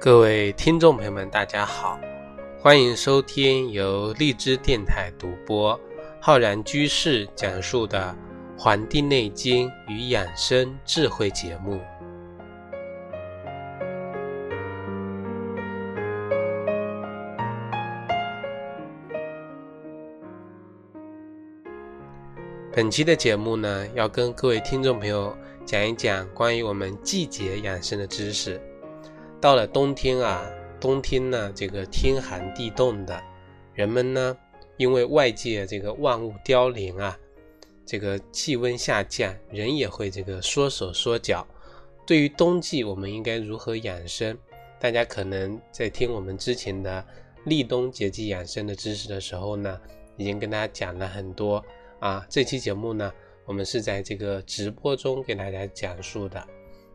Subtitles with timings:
[0.00, 2.00] 各位听众朋友们，大家好，
[2.58, 5.78] 欢迎收听由荔枝电台独播、
[6.18, 8.16] 浩然居士讲述的
[8.58, 11.78] 《黄帝内经与养生智慧》节目。
[22.72, 25.36] 本期的节目呢，要跟各位听众朋友
[25.66, 28.58] 讲一讲关于我们季节养生的知识。
[29.40, 30.46] 到了冬天啊，
[30.78, 33.18] 冬天呢，这个天寒地冻的，
[33.72, 34.36] 人们呢，
[34.76, 37.18] 因为外界这个万物凋零啊，
[37.86, 41.46] 这个气温下降，人也会这个缩手缩脚。
[42.06, 44.36] 对于冬季，我们应该如何养生？
[44.78, 47.02] 大家可能在听我们之前的
[47.44, 49.80] 立冬节气养生的知识的时候呢，
[50.18, 51.64] 已经跟大家讲了很多
[51.98, 52.26] 啊。
[52.28, 53.10] 这期节目呢，
[53.46, 56.46] 我们是在这个直播中给大家讲述的。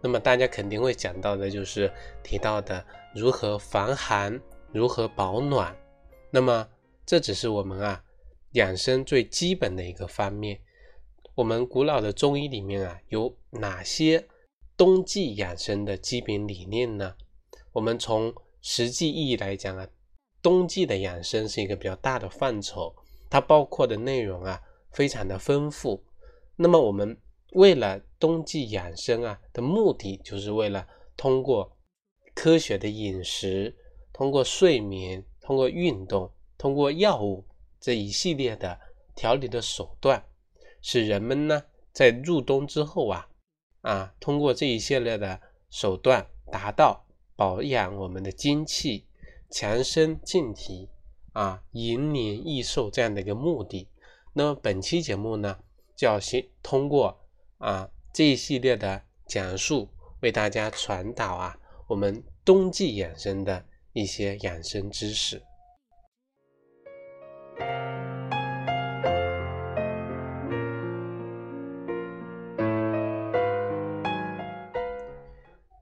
[0.06, 4.40] 那么大家肯定会讲到的，就是提到的如何防寒、
[4.72, 5.76] 如何保暖。
[6.30, 6.70] 那么
[7.08, 8.04] 这只是我们啊
[8.52, 10.62] 养生最基本的一个方面。
[11.34, 14.24] 我们古老的中医里面啊有哪些
[14.78, 17.16] 冬季养生的基本理念呢？
[17.72, 19.88] 我们从实际意义来讲啊，
[20.40, 22.96] 冬季的养生是一个比较大的范畴，
[23.28, 24.62] 它包括的内容啊
[24.92, 26.04] 非常的丰富。
[26.58, 27.18] 那么我们。
[27.56, 31.78] 为了冬季养生啊的目的，就是为了通过
[32.34, 33.74] 科学的饮食、
[34.12, 37.46] 通过睡眠、通过运动、通过药物
[37.80, 38.78] 这一系列的
[39.16, 40.26] 调理的手段，
[40.82, 43.30] 使人们呢在入冬之后啊
[43.80, 45.40] 啊通过这一系列的
[45.70, 47.06] 手段，达到
[47.38, 49.06] 保养我们的精气、
[49.50, 50.90] 强身健体
[51.32, 53.88] 啊、延年益寿这样的一个目的。
[54.34, 55.60] 那么本期节目呢，
[55.96, 57.22] 就要先通过。
[57.58, 59.90] 啊，这一系列的讲述
[60.22, 61.58] 为大家传导啊，
[61.88, 65.42] 我们冬季养生的一些养生知识。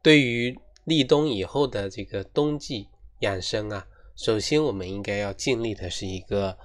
[0.03, 2.89] 对于立冬以后的这个冬季
[3.19, 6.55] 养生啊，首先我们应该要建立的是一个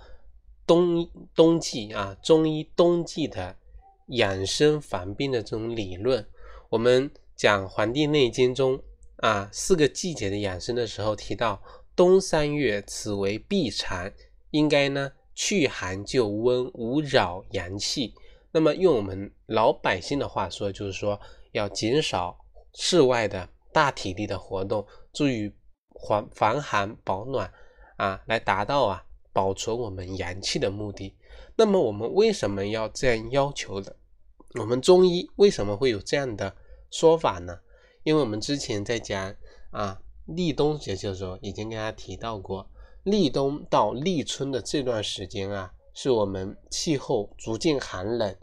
[0.66, 3.56] 冬冬季啊，中医冬季的。
[4.08, 6.26] 养生防病的这种理论，
[6.70, 8.82] 我们讲《黄帝内经》中
[9.16, 11.62] 啊四个季节的养生的时候提到，
[11.94, 14.10] 冬三月此为闭常，
[14.50, 18.14] 应该呢去寒就温，无扰阳气。
[18.50, 21.20] 那么用我们老百姓的话说，就是说
[21.52, 22.38] 要减少
[22.74, 25.52] 室外的大体力的活动，注意
[26.08, 27.52] 防防寒保暖
[27.96, 29.04] 啊，来达到啊
[29.34, 31.14] 保存我们阳气的目的。
[31.56, 33.94] 那么我们为什么要这样要求的？
[34.54, 36.56] 我们中医为什么会有这样的
[36.90, 37.60] 说法呢？
[38.02, 39.34] 因为我们之前在讲
[39.70, 42.70] 啊立冬节气的时候，已经跟大家提到过，
[43.02, 48.36] 立冬到立春的这段时间啊，是我们气候逐渐寒冷，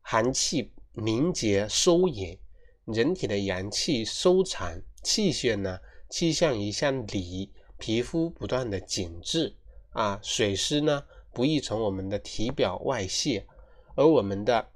[0.00, 2.38] 寒气凝结收敛，
[2.84, 9.54] 人体的阳气收藏，气血呢气向一向里，皮肤不断的紧致
[9.90, 11.04] 啊，水湿呢。
[11.34, 13.46] 不易从我们的体表外泄，
[13.94, 14.68] 而我们的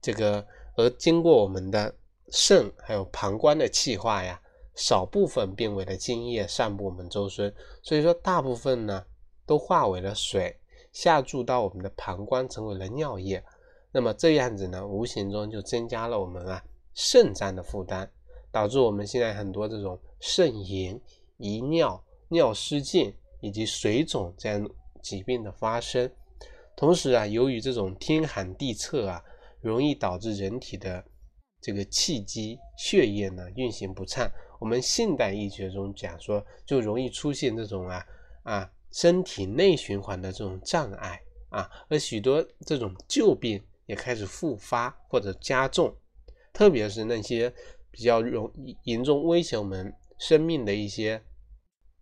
[0.00, 0.46] 这个，
[0.76, 1.94] 而经过我们的
[2.30, 4.40] 肾还有膀胱的气化呀，
[4.74, 9.04] 少部分变为了精液散布我们周身，所以说大部分呢
[9.46, 10.56] 都化为了水，
[10.92, 13.44] 下注到我们的膀胱成为了尿液，
[13.92, 16.62] 那么这样子呢，无形中就增加了我们啊
[16.94, 18.10] 肾脏的负担，
[18.50, 21.00] 导致我们现在很多这种肾炎、
[21.36, 24.68] 遗尿、尿失禁以及水肿这样。
[25.02, 26.12] 疾病的发生，
[26.76, 29.24] 同时啊，由于这种天寒地侧啊，
[29.60, 31.04] 容易导致人体的
[31.60, 34.30] 这个气机、血液呢运行不畅。
[34.58, 38.06] 我们现代医学中讲说，就容易出现这种啊
[38.42, 45.94] 啊身体内循环的这种障碍啊，而许多这种旧病也开始复发或者加重，
[46.52, 47.52] 特别是那些
[47.90, 48.52] 比较容
[48.84, 51.22] 严重威胁我们生命的一些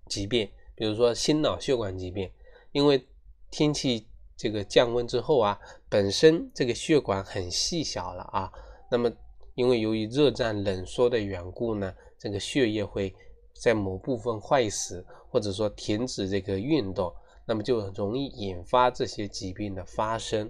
[0.08, 2.30] 疾病，比如说心脑血管疾病。
[2.72, 3.06] 因为
[3.50, 4.07] 天气
[4.38, 5.58] 这个降温之后啊，
[5.88, 8.50] 本身这个血管很细小了啊，
[8.88, 9.12] 那么
[9.56, 13.12] 因为由于热胀冷缩的缘故呢，这个血液会
[13.60, 17.12] 在某部分坏死，或者说停止这个运动，
[17.44, 20.48] 那么就容易引发这些疾病的发生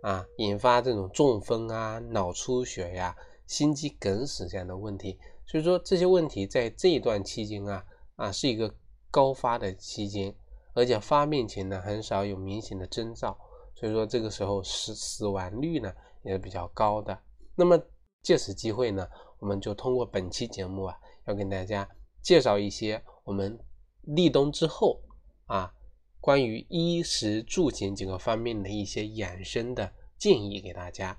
[0.00, 3.14] 啊，引发这种中风啊、脑出血呀、
[3.46, 5.18] 心肌梗死这样的问题。
[5.46, 7.84] 所以说这些问题在这一段期间啊
[8.16, 8.74] 啊是一个
[9.10, 10.34] 高发的期间。
[10.80, 13.36] 而且发病前呢，很少有明显的征兆，
[13.74, 15.92] 所以说这个时候死死亡率呢
[16.22, 17.18] 也是比较高的。
[17.54, 17.78] 那么
[18.22, 19.06] 借此机会呢，
[19.38, 20.96] 我们就通过本期节目啊，
[21.26, 21.86] 要跟大家
[22.22, 23.58] 介绍一些我们
[24.04, 24.98] 立冬之后
[25.44, 25.70] 啊，
[26.18, 31.14] 关于衣食住行几个方面的一些养生的建议给大家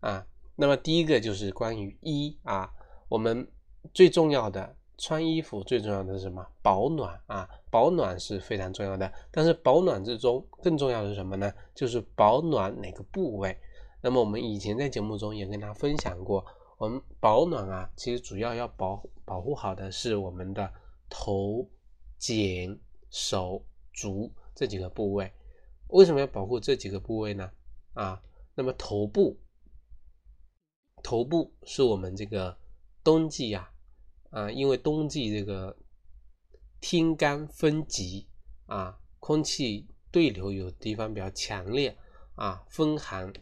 [0.00, 0.26] 啊。
[0.56, 2.68] 那么第一个就是关于衣啊，
[3.08, 3.48] 我们
[3.94, 6.44] 最重要的穿衣服最重要的是什么？
[6.60, 9.12] 保暖啊，保暖是非常重要的。
[9.30, 11.52] 但是保暖之中更重要的是什么呢？
[11.74, 13.54] 就是保暖哪个部位？
[14.00, 16.42] 那么我们以前在节目中也跟大家分享过，
[16.78, 20.72] 我们保暖啊，其实主要要保保护好的是我们的
[21.10, 21.68] 头、
[22.16, 22.80] 颈、
[23.10, 23.62] 手、
[23.92, 25.30] 足这几个部位。
[25.88, 27.50] 为什么要保护这几个部位呢？
[27.92, 28.22] 啊，
[28.54, 29.38] 那么头部。
[31.02, 32.56] 头部是我们这个
[33.04, 33.70] 冬季呀，
[34.30, 35.76] 啊，因为冬季这个
[36.80, 38.26] 天干风急
[38.66, 41.96] 啊，空气对流有地方比较强烈
[42.34, 43.32] 啊，风寒，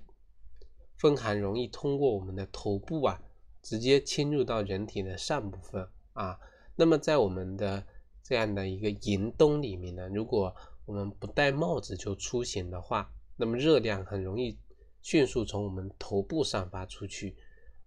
[0.96, 3.20] 风寒容易通过我们的头部啊，
[3.62, 6.38] 直接侵入到人体的上部分啊。
[6.76, 7.86] 那么在我们的
[8.22, 10.54] 这样的一个严冬里面呢，如果
[10.86, 14.58] 我们不戴帽子就出行的话，那么热量很容易
[15.02, 17.36] 迅速从我们头部散发出去。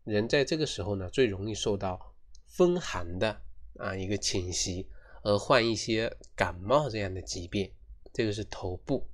[0.03, 2.13] 人在这个时候呢，最容易受到
[2.45, 3.41] 风寒的
[3.77, 4.87] 啊一个侵袭，
[5.23, 7.71] 而患一些感冒这样的疾病。
[8.13, 9.07] 这个是头部，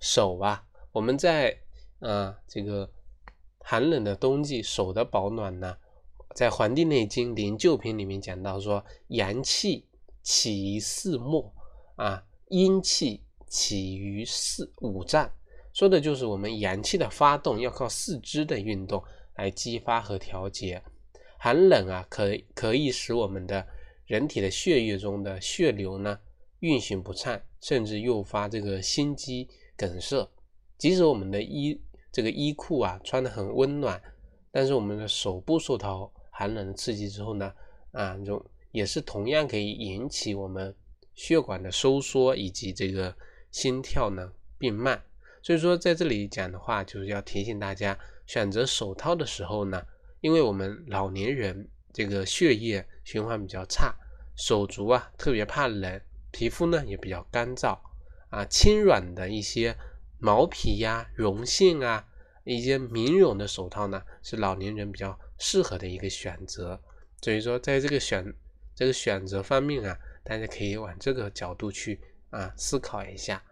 [0.00, 1.58] 手啊，我们在
[2.00, 2.90] 啊这个
[3.60, 5.76] 寒冷的冬季，手的保暖呢，
[6.34, 9.86] 在《黄帝内经·灵鹫篇》里面讲到说，阳气
[10.22, 11.52] 起于四末
[11.96, 15.30] 啊，阴气起于四五脏，
[15.72, 19.02] 说的就是我们阳气的发动要靠四肢的运动。
[19.36, 20.82] 来激发和调节，
[21.38, 23.66] 寒冷啊，可可以使我们的
[24.10, 26.18] 人体的血液中的血流呢
[26.58, 30.28] 运行不畅，甚至诱发这个心肌梗塞。
[30.76, 31.80] 即使我们的衣
[32.10, 34.02] 这个衣裤啊穿的很温暖，
[34.50, 37.54] 但是我们的手部受到寒冷的刺激之后呢，
[37.92, 40.74] 啊，容也是同样可以引起我们
[41.14, 43.14] 血管的收缩以及这个
[43.52, 45.00] 心跳呢变慢。
[45.40, 47.96] 所以说在这里讲的话，就是要提醒大家。
[48.26, 49.80] 选择手套的时候呢，
[50.20, 53.94] 因为我们老年人这个血液循环比较差，
[54.36, 56.00] 手足啊特别怕冷，
[56.30, 57.78] 皮肤呢也比较干燥
[58.30, 59.76] 啊，轻软的一些
[60.18, 62.06] 毛皮呀、绒性啊，
[62.44, 66.80] 一些棉绒的手套呢，是老年人比较适合的一个选择。
[67.22, 68.34] 所以说，在这个选
[68.74, 72.00] 这个选择方面啊，大家可以往这个角度去
[72.30, 73.42] 啊思考一下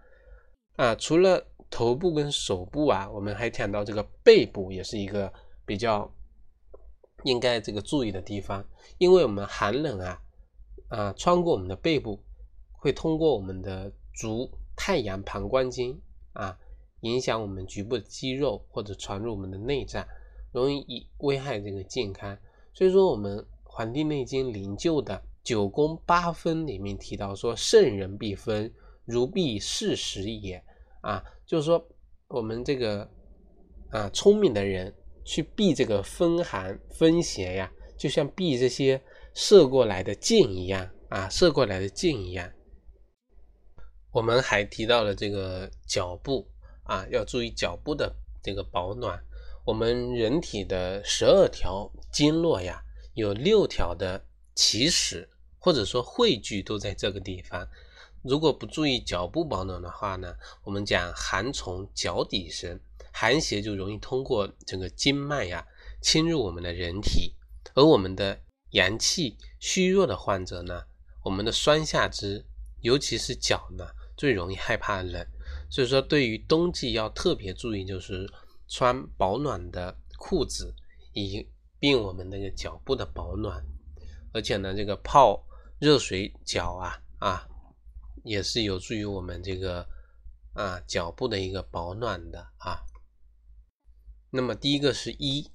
[0.76, 1.46] 啊，除了。
[1.70, 5.30] 头部跟手部啊，我们还讲到这个背部也是一个
[5.66, 6.10] 比较
[7.24, 8.64] 应该这个注意的地方，
[8.98, 10.22] 因为我们寒冷啊
[10.88, 12.22] 啊穿过我们的背部，
[12.72, 16.00] 会通过我们的足太阳膀胱经
[16.32, 16.58] 啊，
[17.00, 20.06] 影响我们局部的肌肉或者传入我们的内脏，
[20.52, 22.38] 容易危害这个健康。
[22.72, 28.72] 所以说，我们《黄帝内经·灵鹫》的九宫八分里面提到说：“圣人必分，
[29.04, 30.62] 如必四时也。”
[31.02, 31.84] 啊，就是说
[32.28, 33.08] 我们这个
[33.90, 34.92] 啊聪明的人
[35.28, 38.98] 去避这个风寒风邪呀，就像避这些
[39.34, 42.50] 射过来的箭一样啊，射过来的箭一样。
[44.10, 46.48] 我们还提到了这个脚部
[46.84, 48.10] 啊，要注意脚部的
[48.42, 49.22] 这个保暖。
[49.66, 52.82] 我们人体的十二条经络呀，
[53.12, 57.68] 有六条的起始或者说汇聚都在这个地方。
[58.22, 62.80] 如果不注意脚部保暖的话呢，我们讲寒从脚底生，
[63.20, 65.66] 寒邪就容易通过这个经脉呀
[66.00, 67.34] 侵入我们的人体，
[67.74, 70.84] 而我们的阳气虚弱的患者呢，
[71.24, 72.46] 我们的双下肢，
[72.80, 73.84] 尤其是脚呢，
[74.16, 75.26] 最容易害怕冷，
[75.68, 78.24] 所以说对于冬季要特别注意，就是
[78.68, 80.72] 穿保暖的裤子，
[81.12, 81.44] 以
[81.80, 83.60] 便我们那个脚部的保暖，
[84.32, 85.44] 而且呢，这个泡
[85.80, 87.48] 热水脚啊啊。
[88.22, 89.84] 也是有助于我们这个
[90.52, 92.80] 啊脚部的一个保暖的啊。
[94.30, 95.50] 那么第一个是一，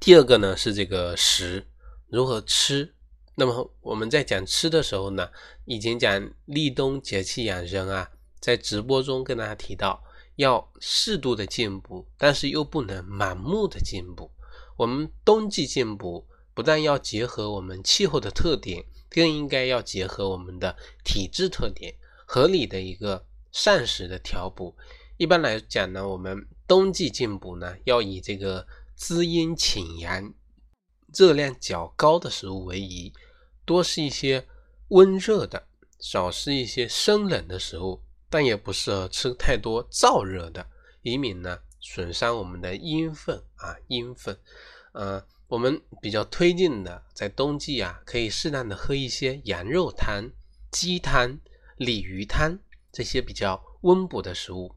[0.00, 1.66] 第二个呢是这个食，
[2.08, 2.94] 如何吃？
[3.34, 5.30] 那么我们在讲吃的时候呢，
[5.64, 10.02] 已经讲立冬节气养生啊，在直播中跟大家提到，
[10.36, 14.30] 要适度的进补，但是又不能盲目的进补。
[14.76, 18.84] 我们冬季进补，不但要结合我们气候的特点。
[19.14, 21.94] 更应该要结合我们的体质特点，
[22.24, 24.74] 合理的一个膳食的调补。
[25.18, 30.32] 一般来讲呢，我们冬季进补呢，要以这个滋阴清阳、
[31.14, 33.12] 热量较高的食物为宜，
[33.64, 34.46] 多吃一些
[34.88, 35.66] 温热的，
[35.98, 40.66] 少吃一些生冷的食物，但也不适合吃太多燥热的，
[41.02, 44.38] 以免呢损伤我们的阴分啊阴分。
[44.92, 50.30] 呃，我们比较推荐的，在冬季啊，可以适当的喝一些羊肉汤、
[50.70, 51.38] 鸡汤、
[51.76, 52.58] 鲤鱼汤
[52.90, 54.74] 这些比较温补的食物。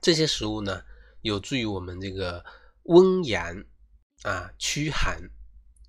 [0.00, 0.82] 这些食物呢，
[1.22, 2.44] 有助于我们这个
[2.84, 3.64] 温阳
[4.22, 5.30] 啊、驱寒。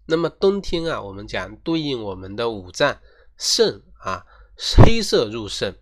[0.06, 3.00] 那么冬天啊，我们讲对应我们的五脏，
[3.38, 4.26] 肾啊，
[4.78, 5.78] 黑色入肾，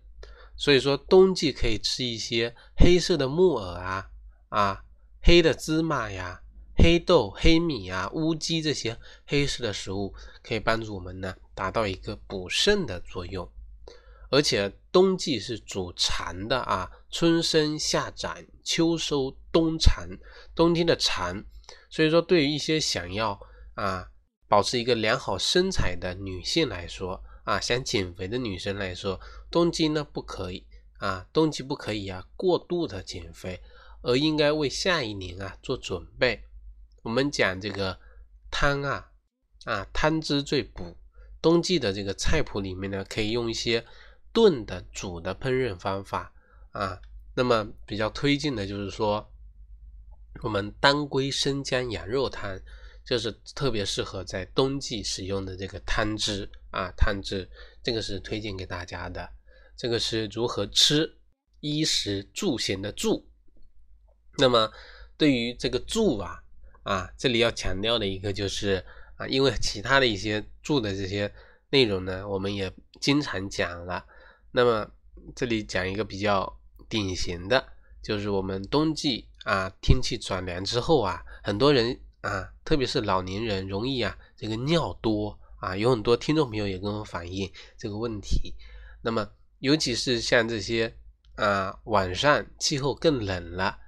[0.56, 4.10] 所以说冬季可以吃一些黑色的木耳啊
[4.48, 4.82] 啊。
[5.22, 6.40] 黑的芝麻呀、
[6.76, 13.50] 黑豆、黑米啊、乌鸡这些黑色的食物，可以帮助我们呢达到一个补肾的作用。
[14.36, 20.06] 而且冬季是主藏的啊，春生夏长，秋收冬藏，
[20.54, 21.42] 冬天的藏。
[21.88, 23.40] 所以说，对于一些想要
[23.76, 24.10] 啊
[24.46, 29.18] 保持一个良好身材的女性来说啊，想减肥的女生来说，
[29.50, 30.66] 冬季呢不可以
[30.98, 33.62] 啊，冬季不可以啊过度的减肥。
[34.02, 36.44] 而应该为下一年啊做准备。
[37.02, 37.98] 我们讲这个
[38.50, 39.08] 汤啊
[39.64, 40.94] 啊汤汁最补。
[41.40, 43.84] 冬季的这个菜谱里面呢，可以用一些
[44.36, 46.30] 炖的、煮的烹饪方法
[46.72, 47.00] 啊。
[47.34, 49.26] 那么比较推荐的就是说，
[50.42, 52.60] 我们当归生姜羊肉汤，
[53.02, 57.48] 就是特别适合在冬季使用的这个汤汁啊汤汁，
[57.82, 59.26] 这个是推荐给大家的。
[59.74, 61.10] 这个是如何吃
[61.60, 63.26] 衣食住行的住。
[64.36, 64.70] 那么，
[65.16, 66.42] 对于这个住啊
[66.82, 68.84] 啊，这里要强调的一个就是
[69.16, 71.32] 啊，因为其他的一些住的这些
[71.70, 74.04] 内容呢，我们也经常讲了。
[74.56, 74.90] 那么
[75.34, 76.58] 这里讲一个比较
[76.88, 77.62] 典型的，
[78.02, 88.54] 就是我们冬季啊，天气转凉之后啊，很多人啊，特别是老年人，容易啊这个尿多啊，有很多听众朋友也跟我反映这个问题。
[89.02, 90.96] 那么尤其是像这些
[91.34, 93.78] 啊，晚上气候更冷了。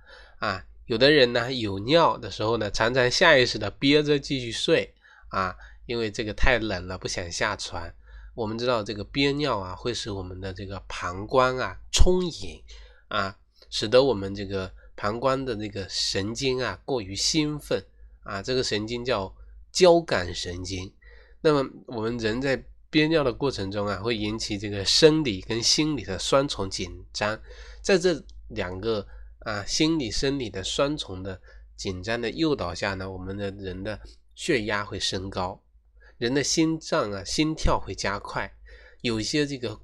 [0.40, 4.94] 啊，有的人呢有尿的时候呢，常常下意识的憋着继续睡
[5.28, 5.56] 啊，
[5.86, 7.90] 因为这个太冷了，不想下床。
[8.38, 12.62] 我们知道这个憋尿啊，会使我们的这个膀胱啊充盈
[13.08, 13.36] 啊，
[13.68, 17.84] 使得我们这个膀胱的这个神经啊过于兴奋
[18.22, 19.34] 啊，这个神经叫
[19.72, 20.92] 交感神经。
[21.40, 27.40] 那么我们人在憋尿的过程中啊，会引起这个生理跟心理的双重紧张，
[27.82, 29.06] 在这两个。
[29.42, 31.40] 啊，心理生理的双重的
[31.74, 33.98] 紧张的诱导下呢，我们的人的
[34.34, 35.62] 血压会升高，
[36.18, 38.52] 人的心脏啊心跳会加快，
[39.00, 39.80] 有一些这个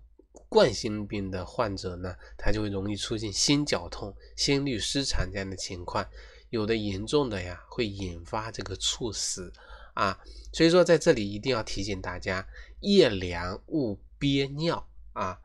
[0.49, 6.07] 冠心病的患者呢，他就会容易出现心绞痛、心律失常这样的情况，
[6.50, 9.53] 有的严重的呀会引发这个猝死
[9.95, 10.19] 啊，
[10.53, 12.47] 所以说在这里一定要提醒大家，
[12.81, 15.38] 夜凉勿憋尿啊。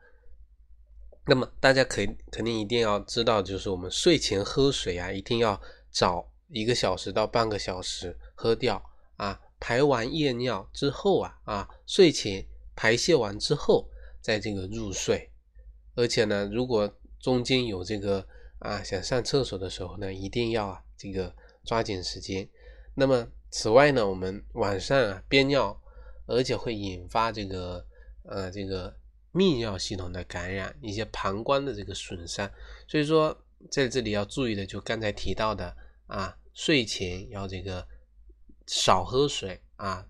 [1.26, 5.60] 那么大家可肯定一定要知道，就是我们睡前喝水啊，一定要
[5.92, 8.89] 早一个小时到半个小时喝掉。
[9.60, 13.88] 排完夜尿之后啊啊，睡前排泄完之后
[14.20, 15.30] 再这个入睡。
[15.94, 18.26] 而且呢，如果中间有这个
[18.58, 21.32] 啊想上厕所的时候呢，一定要啊这个
[21.64, 22.48] 抓紧时间。
[22.94, 25.80] 那么此外呢，我们晚上啊憋尿，
[26.26, 27.86] 而且会引发这个
[28.24, 28.98] 呃这个。
[29.32, 32.50] 泌尿系统的感染，一些膀胱的这个损伤，
[32.88, 35.72] 所以说在这里要注意的，就刚才提到的
[36.08, 37.86] 啊，睡前要这个
[38.70, 40.06] 少喝水啊，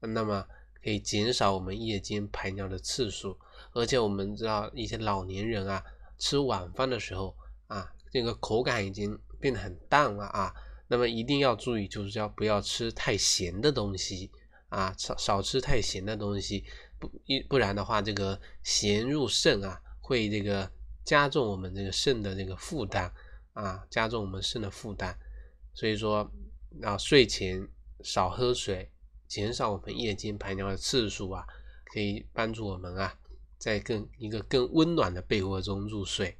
[0.00, 0.44] 那么
[0.82, 3.38] 可以减少我们夜间排尿的次数。
[3.72, 5.80] 而且我们知道一些老年人啊，
[6.18, 7.36] 吃晚饭的时候
[7.68, 10.52] 啊，这个口感已经变得很淡了啊，
[10.88, 14.28] 那么一定要注意，就是要不要吃太咸的东西
[14.70, 16.64] 啊，少少吃太咸的东西。
[16.98, 20.68] 不一不然的话，这个咸入肾啊，会这个
[21.04, 23.12] 加重我们这个肾的这个负担
[23.52, 25.16] 啊，加重我们肾的负担。
[25.74, 26.28] 所以说，
[26.82, 27.64] 啊睡前
[28.02, 28.90] 少喝水，
[29.26, 31.44] 减少我们夜间排尿的次数啊，
[31.92, 33.18] 可以帮助我们啊，
[33.58, 36.36] 在更一个更温暖的被窝中入睡。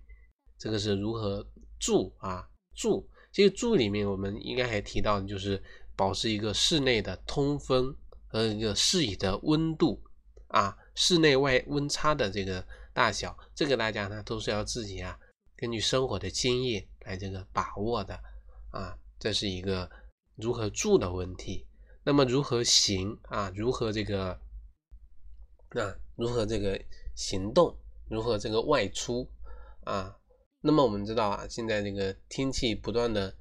[0.59, 1.47] 这个是如何
[1.79, 3.07] 住啊住？
[3.33, 5.63] 其实住里面我们应该还提到，就是
[5.97, 10.03] 保持一个室内的通风和一个适宜的温度。
[10.49, 15.17] 啊，室内外温差的这个大小，这个大家呢都是要自己啊，
[15.57, 18.19] 根据生活的经验来这个把握的
[18.73, 19.89] 啊，这是一个
[20.41, 21.67] 如何住的问题。
[22.05, 23.53] 那么如何行啊？
[23.55, 24.41] 如何这个
[25.71, 25.97] 啊？
[26.17, 26.81] 如何这个
[27.15, 27.79] 行动？
[28.09, 29.31] 如何这个外出
[29.85, 30.17] 啊？
[30.63, 33.35] 那么我们知道啊，现在这个天气不断的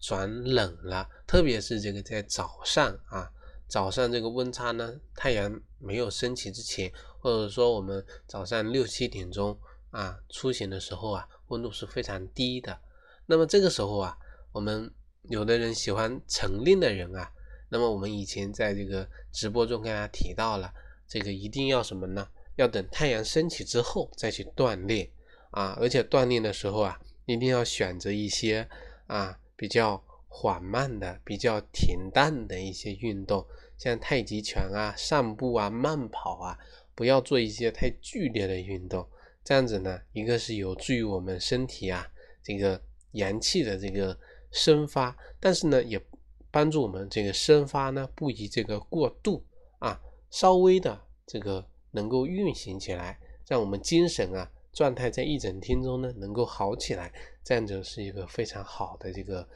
[0.00, 3.30] 转冷了，特别是这个在早上啊。
[3.66, 9.58] 早上这个温差呢，太阳没有升起之前，或者说我们早上六七点钟
[9.90, 12.78] 啊出行的时候啊，温度是非常低的。
[13.26, 14.16] 那么这个时候啊，
[14.52, 14.92] 我们
[15.28, 17.30] 有的人喜欢晨练的人啊，
[17.70, 20.72] 那么我们以前在这个直播中跟大家提到了，
[21.08, 22.28] 这个一定要什么呢？
[22.56, 25.10] 要等太阳升起之后再去锻炼
[25.50, 28.68] 啊，而且锻炼的时候啊，一定要选择一些
[29.06, 33.46] 啊比较缓慢的、比较平淡的一些运动，
[33.78, 36.58] 像太极拳啊、散步啊、慢跑啊，
[36.94, 39.08] 不要做一些太剧烈的运动。
[39.42, 42.06] 这样子呢，一个是有助于我们身体啊
[42.42, 42.80] 这个
[43.12, 44.16] 阳气的这个
[44.54, 46.02] 生发，但是呢，也
[46.50, 49.44] 帮助我们这个生发呢不宜这个过度
[49.80, 51.68] 啊，稍微的这个。
[51.96, 57.12] 能够运行起来，让我们精神啊状态在一整天中呢能够好起来，
[57.44, 59.48] 这样就是一个非常好的这个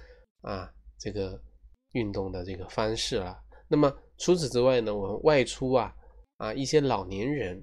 [0.42, 1.42] 啊这个
[1.94, 3.36] 运动的这个方式了。
[3.66, 5.92] 那么除此之外呢，我们外出啊
[6.36, 7.60] 啊一些老年人，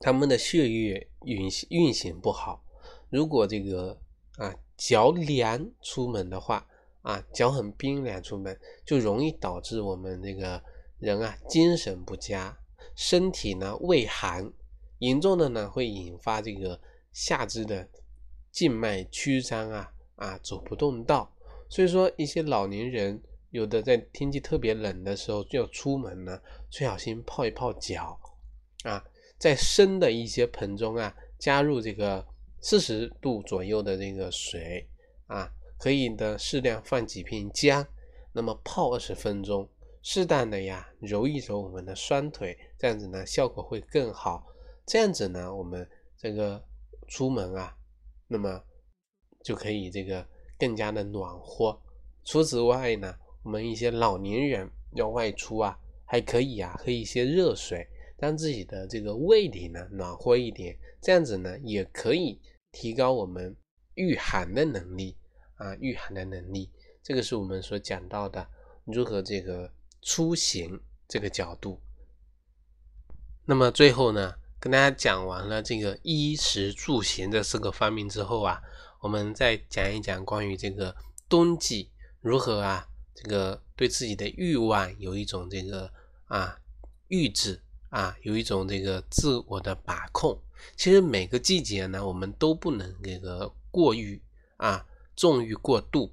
[0.00, 2.64] 他们的血液运行运行不好，
[3.10, 3.96] 如果这个
[4.38, 6.66] 啊脚凉出门的话
[7.02, 10.62] 啊脚很冰凉出门，就容易导致我们这个
[10.98, 12.56] 人啊精神不佳。
[12.94, 14.50] 身体呢畏寒，
[14.98, 16.80] 严重的呢会引发这个
[17.12, 17.86] 下肢的
[18.50, 21.30] 静脉曲张啊啊走不动道，
[21.68, 26.40] 所以说一些老年人有的在天气特别冷的时候就要出门呢，
[26.70, 28.18] 最好先泡一泡脚
[28.84, 29.04] 啊，
[29.38, 32.26] 在深的一些盆中啊加入这个
[32.68, 34.88] 四十度左右的这个水
[35.28, 37.86] 啊，可以的适量放几片姜，
[38.32, 39.70] 那么泡二十分钟。
[40.02, 44.44] 适当的呀，揉一揉我们的双腿，这样子呢效果会更好。
[44.84, 46.60] 这样子呢，我们这个
[47.06, 47.72] 出门啊，
[48.26, 48.60] 那么
[49.44, 50.26] 就可以这个
[50.58, 51.80] 更加的暖和。
[52.24, 57.86] 除此之外呢，我们一些老年人要外出啊，还可以啊喝一些热水，
[58.18, 60.76] 让自己的这个胃里呢暖和一点。
[61.00, 62.40] 这样子呢，也可以
[62.76, 63.56] 提高我们
[63.94, 65.16] 御寒的能力
[65.56, 66.70] 啊，御寒的能力。
[67.02, 68.46] 这个是我们所讲到的
[68.84, 69.72] 如何这个。
[70.02, 71.80] 出行这个角度，
[73.44, 78.62] 那么最后呢，跟大家讲完了这个衣食住行这四个方面之后啊，
[79.00, 80.94] 我们再讲一讲关于这个
[81.28, 82.86] 冬季如何啊，
[83.16, 85.90] 这个对自己的欲望有一种这个
[86.26, 86.56] 啊
[87.08, 87.60] 抑制
[87.90, 90.40] 啊，有一种这个自我的把控。
[90.76, 94.20] 其实每个季节呢，我们都不能这个过欲
[94.56, 96.12] 啊，纵欲过度。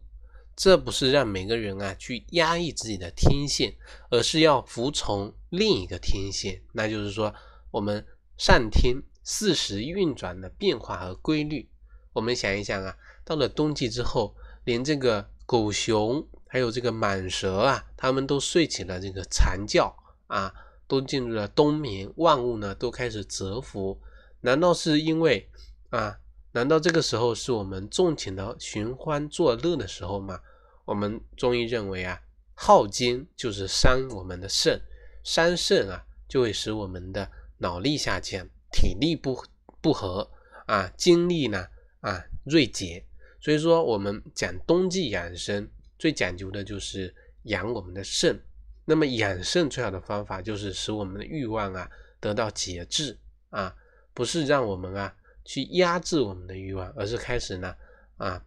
[0.56, 3.76] 这不是让每个人啊去压抑自己的天性，
[4.12, 7.34] 而是要服从另一个天性，那就是说
[7.72, 8.06] 我们
[8.38, 11.68] 上天四时运转的变化和规律。
[12.14, 19.92] 我们想一想啊，到了冬季之后，连这个狗熊还有这个蟒蛇啊，它们都睡起了这个长觉
[20.28, 20.54] 啊，
[20.88, 24.00] 都进入了冬眠，万物呢都开始蛰伏。
[24.44, 25.50] 难道是因为
[25.90, 26.20] 啊？
[26.52, 30.40] 难道这个时候是我们纵情的寻欢作乐的时候吗？
[30.86, 32.22] 我们中医认为啊，
[32.54, 34.80] 耗精就是伤我们的肾，
[35.24, 39.44] 伤肾啊就会使我们的脑力下降，体力不
[39.82, 40.30] 不和
[40.68, 41.68] 啊，精力呢
[42.02, 43.04] 啊锐减。
[43.42, 48.40] 所以说，我们讲冬季养生最讲究的就是养我们的肾。
[48.86, 53.18] 那么养肾最好的方法就是使我们的欲望啊得到节制
[53.50, 53.74] 啊，
[54.14, 55.16] 不是让我们啊。
[55.46, 57.76] 去压制我们的欲望，而是开始呢
[58.16, 58.42] 啊，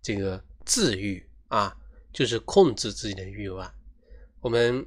[0.00, 1.76] 这个自愈啊，
[2.12, 3.74] 就是控制自己的欲望。
[4.38, 4.86] 我们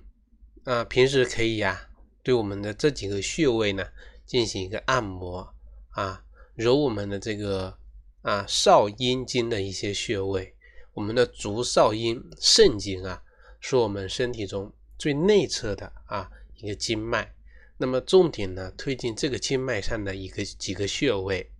[0.63, 1.89] 啊平时可以呀，
[2.23, 3.85] 对我们的这几个穴位呢
[4.25, 5.53] 进行一个按摩
[5.89, 6.23] 啊，
[6.55, 7.77] 揉我们的这个
[8.21, 10.55] 啊少阴经的一些穴位。
[10.93, 13.21] 我们的足少阴肾经啊，
[13.59, 17.35] 是我们身体中最内侧的啊一个经脉。
[17.81, 21.51] 那么重点呢，推进这个经脉上的一个几个穴位。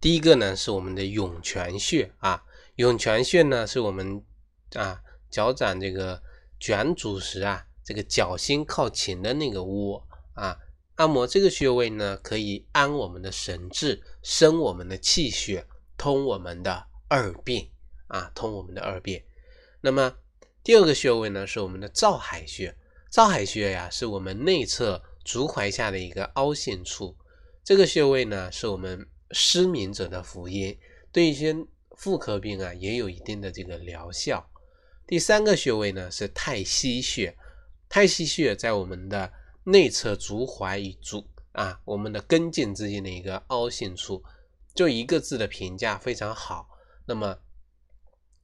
[0.00, 2.42] 第一个呢是我们的涌泉穴啊，
[2.76, 4.24] 涌泉穴呢是我们
[4.72, 6.22] 啊脚掌这个
[6.58, 10.02] 卷足时啊，这个脚心靠前的那个窝
[10.32, 10.58] 啊，
[10.94, 15.66] 按摩这个穴位呢，可以安我们的神志，生我们的气血，
[15.98, 17.68] 通我们的二便
[18.06, 19.22] 啊，通我们的二便。
[19.82, 20.16] 那么
[20.64, 22.74] 第二个穴位呢是我们的照海穴，
[23.10, 25.02] 照海穴呀是我们内侧。
[25.24, 27.16] 足踝下的一个凹陷处，
[27.62, 30.78] 这个穴位呢，是我们失眠者的福音，
[31.12, 31.54] 对一些
[31.96, 34.50] 妇科病啊，也有一定的这个疗效。
[35.06, 37.36] 第三个穴位呢，是太溪穴，
[37.88, 39.32] 太溪穴在我们的
[39.64, 44.22] 内侧足踝与足啊，我们的跟腱之间的一个凹陷处，
[44.74, 46.68] 就一个字的评价非常好。
[47.06, 47.38] 那么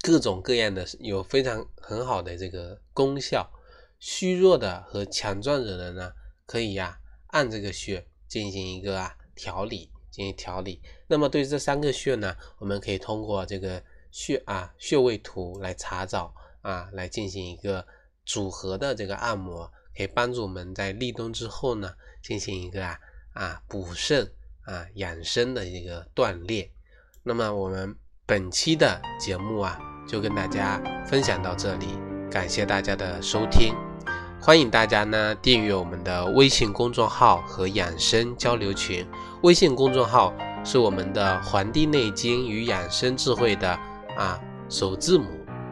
[0.00, 3.50] 各种各样的有非常很好的这个功效，
[3.98, 6.12] 虚弱的和强壮者的呢。
[6.46, 10.80] 可以呀，按这个穴进行一个啊调理，进行调理。
[11.06, 17.86] 那么对这三个穴呢，我们可以通过这个穴啊穴位图来查找啊，来进行一个
[18.24, 22.98] 组合的这个按摩，可以帮助我们在立冬之后呢，进行一个啊
[23.32, 24.30] 啊补肾
[24.62, 26.70] 啊养生的一个锻炼。
[27.22, 31.86] 那么我们本期的节目啊，就跟大家分享到这里，
[32.30, 33.74] 感谢大家的收听，
[34.46, 39.02] 欢迎大家呢订阅我们的微信公众号和养生交流群。
[39.40, 43.70] 微信公众号是我们的《黄帝内经与养生智慧》的
[44.18, 45.24] 啊首字母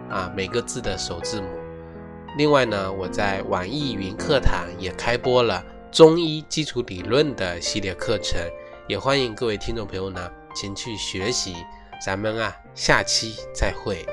[0.08, 1.48] 啊每个字的首字母。
[2.38, 8.40] 另外呢，我在网易云课堂也开播了中医基础理论的系列课程，
[8.88, 11.56] 也欢迎各位听众朋友呢前去学习。
[12.02, 14.06] 咱们啊，下期再会。